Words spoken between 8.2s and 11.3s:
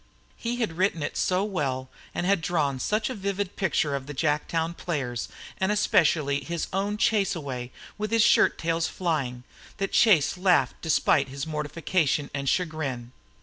shirttails flying, that Chase laughed despite